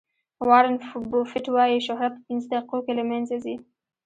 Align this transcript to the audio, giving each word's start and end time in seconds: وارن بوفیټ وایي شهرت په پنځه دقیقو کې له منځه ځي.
وارن 0.47 0.75
بوفیټ 1.11 1.45
وایي 1.51 1.79
شهرت 1.87 2.13
په 2.15 2.21
پنځه 2.27 2.47
دقیقو 2.53 2.77
کې 2.85 2.93
له 2.99 3.03
منځه 3.11 3.35
ځي. 3.43 3.55